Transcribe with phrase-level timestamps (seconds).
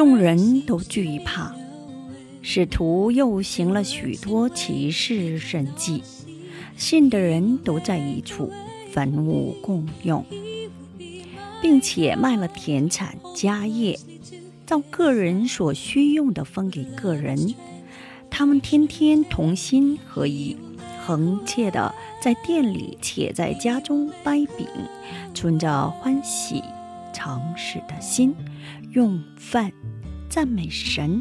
[0.00, 1.54] 众人都惧怕，
[2.40, 6.02] 使徒又行了许多奇事神迹，
[6.74, 8.50] 信的人都在一处，
[8.90, 10.24] 分物共用，
[11.60, 13.98] 并且卖了田产家业，
[14.64, 17.54] 照个人所需用的分给个人。
[18.30, 20.56] 他们天天同心合意，
[21.04, 24.66] 恒切的在店里且在家中掰饼，
[25.34, 26.64] 存着欢喜
[27.12, 28.34] 诚实的心，
[28.92, 29.70] 用饭
[30.30, 31.20] 赞美神，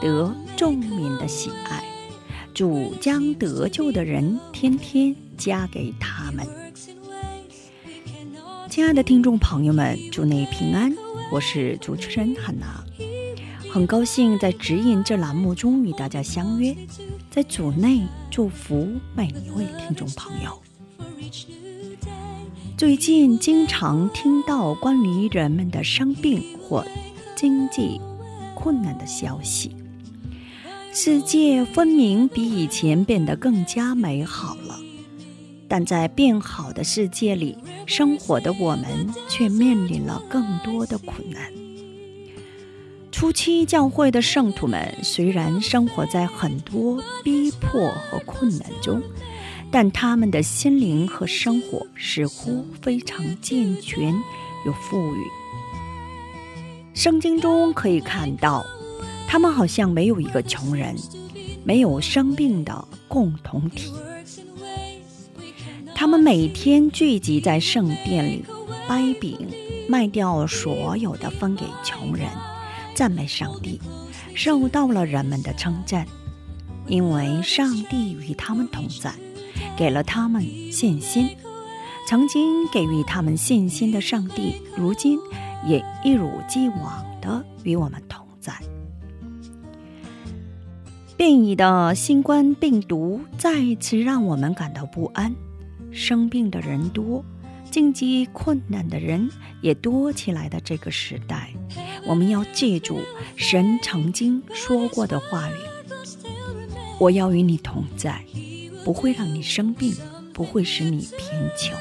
[0.00, 1.82] 得众民的喜爱。
[2.54, 6.46] 主将得救的人天天加给他们。
[8.70, 10.94] 亲爱的听众朋友们，祝你平安，
[11.32, 12.84] 我是主持人汉娜，
[13.68, 16.74] 很高兴在指引这栏目中与大家相约，
[17.28, 20.62] 在组内祝福每一位听众朋友。
[22.78, 26.86] 最近经常听到关于人们的生病或
[27.34, 28.00] 经济
[28.56, 29.76] 困难的消息。
[30.92, 34.80] 世界分明比以前变得更加美好了，
[35.68, 41.52] 但在变好的世界里生活的我们却面临了更多的困难。
[43.12, 49.02] 初期教会的圣徒们虽然生活在很多逼迫和困难中，
[49.70, 54.14] 但他们的心灵和生活似乎非常健全
[54.64, 55.20] 又富裕。
[56.96, 58.64] 圣经中可以看到，
[59.28, 60.96] 他们好像没有一个穷人，
[61.62, 63.92] 没有生病的共同体。
[65.94, 68.42] 他们每天聚集在圣殿里，
[68.88, 69.38] 掰饼，
[69.86, 72.26] 卖掉所有的分给穷人，
[72.94, 73.78] 赞美上帝，
[74.34, 76.06] 受到了人们的称赞，
[76.86, 79.12] 因为上帝与他们同在，
[79.76, 80.42] 给了他们
[80.72, 81.28] 信心。
[82.08, 85.18] 曾经给予他们信心的上帝，如今
[85.66, 88.54] 也一如既往的与我们同在。
[91.16, 95.34] 变异的新冠病毒再次让我们感到不安，
[95.90, 97.24] 生病的人多，
[97.70, 99.30] 经济困难的人
[99.62, 101.50] 也多起来的这个时代，
[102.06, 103.00] 我们要记住
[103.34, 105.54] 神曾经说过的话语
[107.00, 108.22] ：“我要与你同在，
[108.84, 109.94] 不会让你生病，
[110.34, 111.74] 不会使你贫穷。”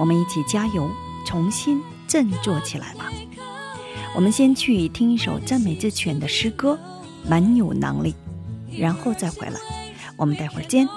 [0.00, 0.90] 我们一起加油，
[1.26, 1.78] 重新
[2.16, 3.12] 振作起来吧！
[4.14, 6.78] 我们先去听一首赞美之泉的诗歌，
[7.28, 8.14] 蛮有能力，
[8.74, 9.60] 然后再回来。
[10.16, 10.88] 我们待会儿见。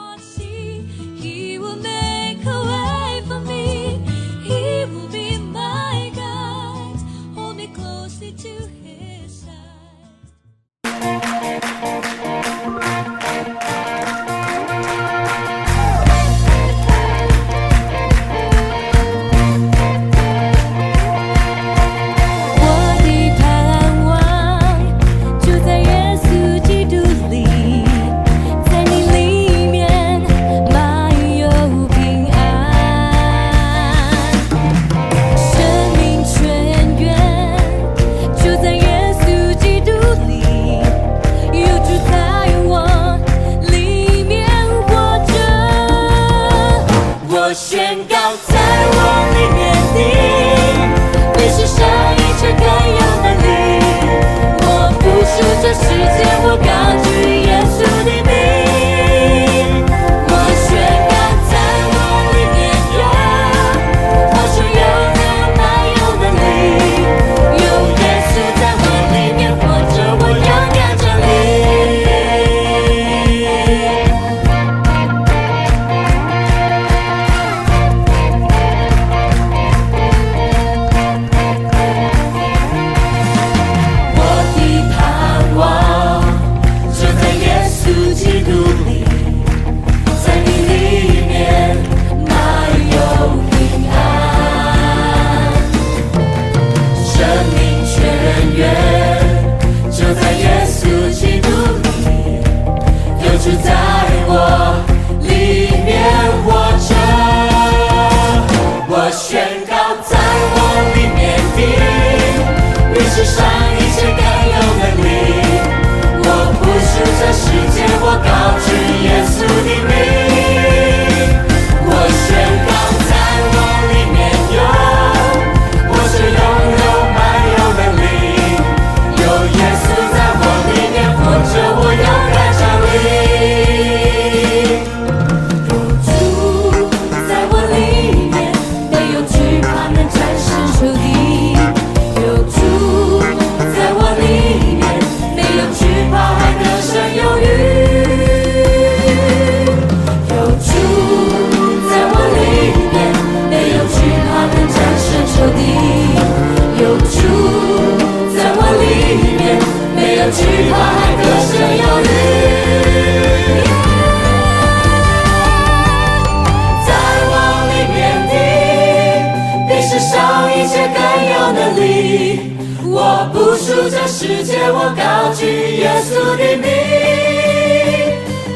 [173.88, 176.68] 这世界，我高举耶稣的名。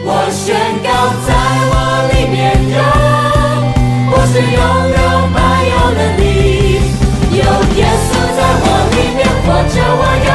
[0.04, 0.90] 我宣告，
[1.24, 1.30] 在
[1.70, 1.74] 我
[2.12, 2.42] 里面
[2.74, 2.76] 有，
[4.12, 4.58] 我是拥
[4.98, 5.00] 有
[5.30, 5.38] 满
[5.70, 6.24] 有能力。
[7.32, 7.40] 有
[7.78, 10.32] 耶稣在我里面活着，我有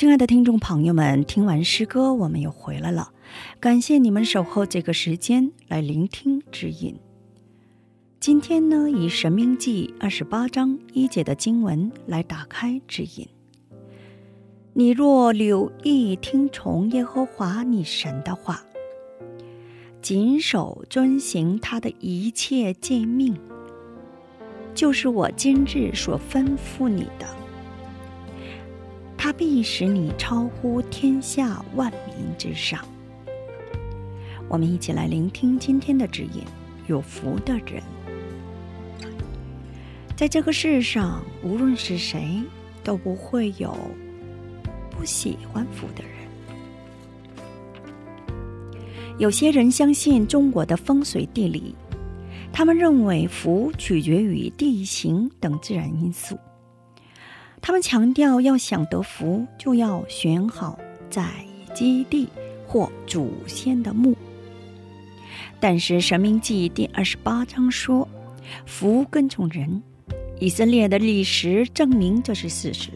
[0.00, 3.12] 亲爱的听众朋友们，听完诗歌，我们又回来了。
[3.60, 6.96] 感谢你们守候这个时间来聆听指引。
[8.18, 13.28] 今天呢，以《神明记》二十八章一节的经文来打开指引。
[14.72, 18.64] 你若留意听从耶和华你神的话，
[20.00, 23.36] 谨守遵行他的一切诫命，
[24.74, 27.39] 就是我今日所吩咐你的。
[29.22, 32.82] 他必使你超乎天下万民之上。
[34.48, 36.42] 我们一起来聆听今天的指引。
[36.86, 37.82] 有福的人，
[40.16, 42.42] 在这个世上，无论是谁，
[42.82, 43.76] 都不会有
[44.90, 46.12] 不喜欢福的人。
[49.18, 51.74] 有些人相信中国的风水地理，
[52.50, 56.38] 他们认为福取决于地形等自然因素。
[57.62, 60.78] 他们强调，要想得福，就要选好
[61.10, 61.28] 在
[61.74, 62.28] 基地
[62.66, 64.16] 或祖先的墓。
[65.60, 68.08] 但是《神明记》第二十八章说，
[68.64, 69.82] 福跟从人。
[70.38, 72.88] 以色列的历史证明这是事实。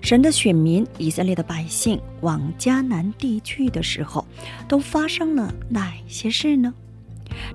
[0.00, 4.24] 神的选民以色列的百姓往迦南地去的时候，
[4.68, 6.72] 都发生了哪些事呢？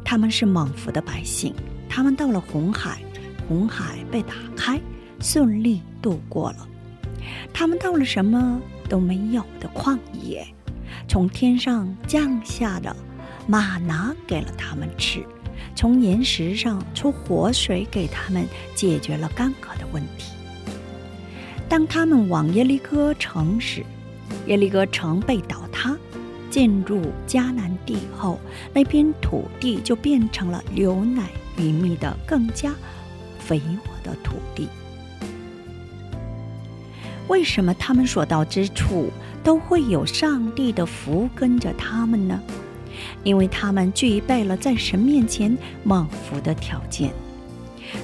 [0.04, 1.54] 他们是蒙福的百姓，
[1.88, 3.00] 他们到了红海，
[3.48, 4.80] 红海被打开。
[5.26, 6.68] 顺利度过了。
[7.52, 10.46] 他们到了什么都没有的旷野，
[11.08, 12.96] 从天上降下的
[13.48, 15.26] 玛拿给了他们吃，
[15.76, 20.36] 从岩石上出活水给他们，解决了干渴的问题。
[21.68, 23.84] 当他们往耶利哥城时，
[24.46, 25.98] 耶利哥城被倒塌。
[26.52, 28.40] 进入迦南地后，
[28.74, 32.74] 那片土地就变成了牛奶与蜜的更加
[33.40, 34.70] 肥沃的土地。
[37.28, 39.12] 为什么他们所到之处
[39.44, 42.40] 都会有上帝的福跟着他们呢？
[43.24, 47.12] 因为他们具备了在神面前蒙福的条件，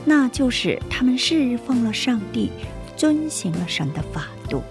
[0.04, 2.52] 那就是他们侍奉了上帝，
[2.98, 4.62] 遵行了神的法度。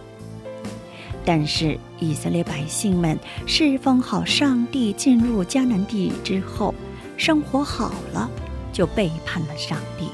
[1.25, 6.75] 但是以色列百姓们侍奉好上帝，进入迦南地之后，
[7.17, 8.29] 生活好了，
[8.73, 10.09] 就背叛了上帝，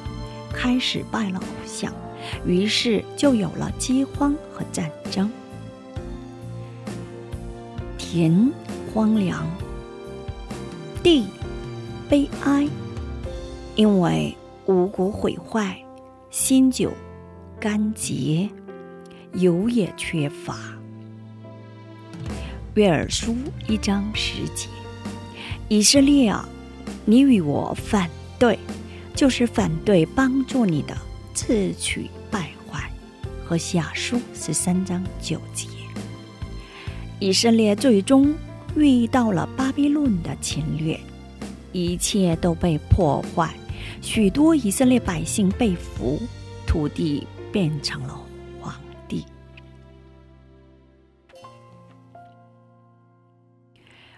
[0.52, 1.92] 开始拜了偶像，
[2.46, 5.28] 于是就有了饥荒和战争，
[7.98, 8.50] 田
[8.92, 9.46] 荒凉，
[11.02, 11.26] 地
[12.08, 12.68] 悲哀，
[13.74, 15.76] 因为五谷毁坏，
[16.30, 16.92] 新酒
[17.60, 18.48] 干结，
[19.34, 20.56] 油也缺乏。
[22.74, 23.34] 约尔书
[23.66, 24.68] 一章十节，
[25.68, 26.46] 以色列啊，
[27.04, 28.58] 你与我反对，
[29.14, 30.94] 就是反对帮助你的
[31.36, 32.90] 自取败坏。
[33.44, 35.68] 和下书十三章九节，
[37.20, 38.34] 以色列最终
[38.74, 40.98] 遇到了巴比伦的侵略，
[41.72, 43.54] 一切都被破坏，
[44.02, 46.18] 许多以色列百姓被俘，
[46.66, 48.22] 土地变成了。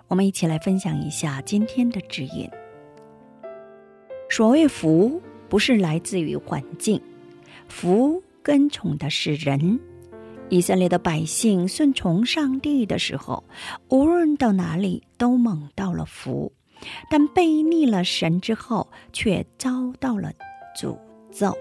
[0.09, 2.51] 我们一起来分享一下今天的指引。
[4.31, 7.01] 所谓福，不是来自于环境，
[7.69, 9.81] 福跟从的是人。
[10.51, 13.45] 以色列的百姓顺从上帝的时候，
[13.89, 16.51] 无论到哪里都蒙到了福；
[17.11, 20.33] 但背逆了神之后，却遭到了
[20.75, 20.97] 诅
[21.31, 21.57] 咒。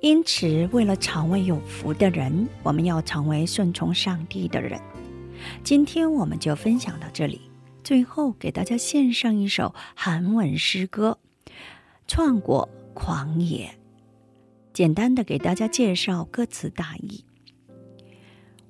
[0.00, 4.80] 因此，为了成为有福的人，我们要成为顺从上帝的人。
[5.62, 7.40] 今天我们就分享到这里。
[7.84, 11.18] 最后给大家献上一首韩文诗歌
[12.12, 13.68] 《创过狂野》，
[14.72, 17.24] 简单的给大家介绍歌词大意：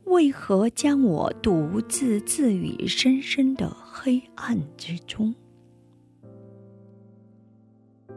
[0.05, 5.35] 为何将我独自置于深深的黑暗之中？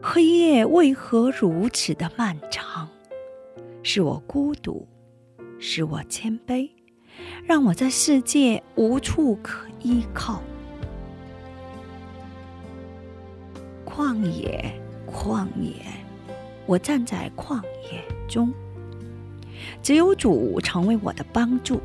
[0.02, 2.86] 黑夜为何如此的漫长？
[3.82, 4.86] 是我孤独，
[5.58, 6.68] 是我谦卑。
[7.46, 10.42] 让我在世界无处可依靠，
[13.86, 14.78] 旷野，
[15.14, 15.72] 旷野，
[16.66, 18.52] 我站在旷野中，
[19.80, 21.80] 只有主成为我的帮助，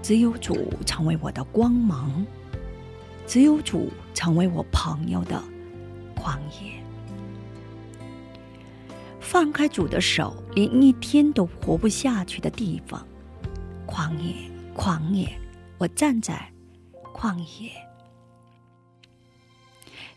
[0.00, 2.24] 只有主成为我的光芒，
[3.26, 5.42] 只有主成为我朋友的
[6.14, 6.80] 旷野。
[9.18, 13.04] 放开主的手，连一天都活不下去的地方。
[13.86, 14.34] 旷野，
[14.74, 15.28] 旷野，
[15.78, 16.48] 我站在
[17.12, 17.89] 旷野。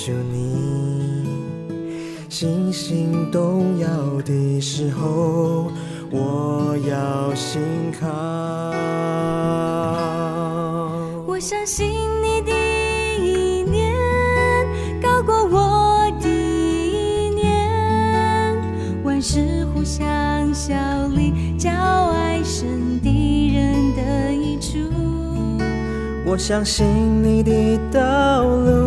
[0.00, 1.26] 求你
[2.28, 3.88] 星星动摇
[4.22, 5.72] 的时候，
[6.10, 7.60] 我要信
[8.00, 8.06] 靠。
[11.26, 11.88] 我相信
[12.22, 12.52] 你的
[13.20, 13.92] 意念
[15.02, 18.56] 高过我的意念，
[19.02, 20.74] 万事互相效
[21.08, 24.78] 力，叫爱神敌人的益处。
[26.24, 26.86] 我相信
[27.20, 28.77] 你的道路。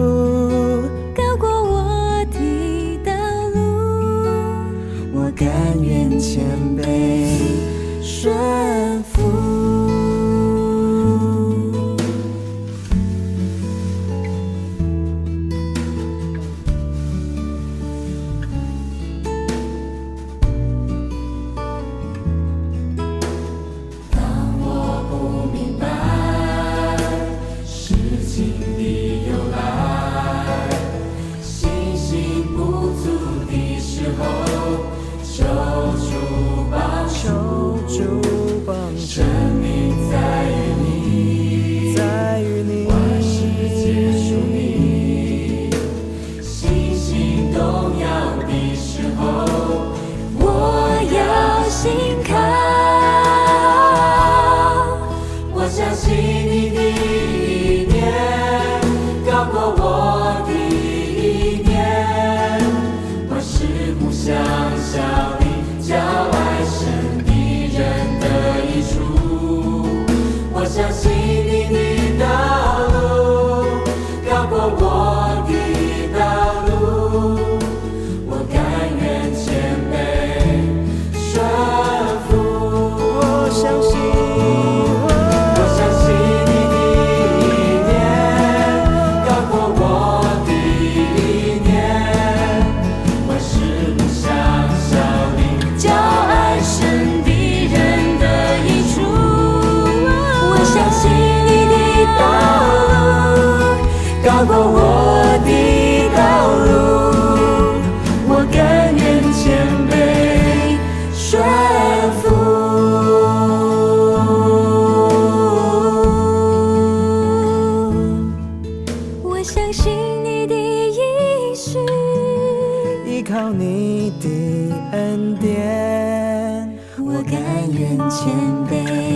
[127.23, 127.39] 甘
[127.71, 128.33] 愿谦
[128.67, 129.15] 卑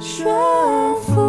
[0.00, 1.25] 说服